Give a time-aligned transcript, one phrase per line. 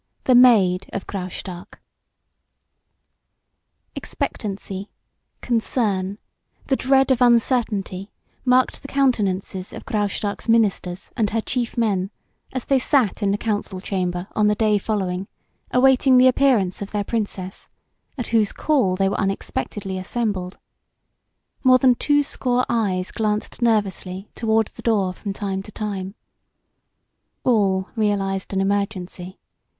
[0.23, 1.79] THE MAID OF GRAUSTARK
[3.93, 4.89] Expectancy,
[5.41, 6.17] concern,
[6.65, 8.11] the dread of uncertainty
[8.43, 12.09] marked the countenances of Graustark's ministers and her chief men
[12.51, 15.27] as they sat in the council chamber on the day following,
[15.69, 17.69] awaiting the appearance of their Princess,
[18.17, 20.57] at whose call they were unexpectedly assembled.
[21.63, 26.15] More than two score eyes glanced nervously toward the door from time to time.
[27.43, 29.37] All realized an emergency.